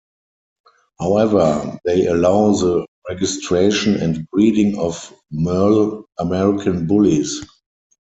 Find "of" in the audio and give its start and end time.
4.79-5.13